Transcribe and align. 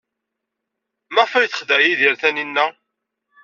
Maɣef 1.13 1.31
ay 1.33 1.43
yexdeɛ 1.45 1.79
Yidir 1.83 2.15
Taninna? 2.21 2.65